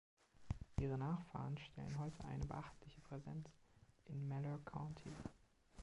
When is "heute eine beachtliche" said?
1.99-2.99